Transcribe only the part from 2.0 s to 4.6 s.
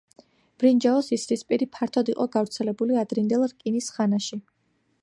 იყო გავრცელებული ადრინდელ რკინის ხანაში.